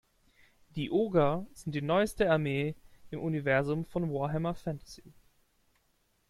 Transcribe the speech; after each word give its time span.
Die 0.71 0.89
Oger 0.89 1.45
sind 1.53 1.75
die 1.75 1.83
neueste 1.83 2.31
Armee 2.31 2.73
im 3.11 3.19
Universum 3.19 3.85
von 3.85 4.09
Warhammer 4.11 4.55
Fantasy. 4.55 5.13